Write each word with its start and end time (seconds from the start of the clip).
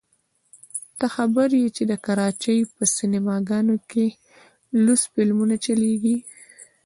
ته 0.97 1.05
خبر 1.15 1.47
يې 1.61 1.67
چې 1.75 1.83
د 1.91 1.93
کراچۍ 2.05 2.59
په 2.75 2.83
سينما 2.95 3.35
ګانو 3.49 3.75
کښې 3.89 4.07
لوڅ 4.83 5.01
فلمونه 5.13 5.55
چلېږي. 5.65 6.17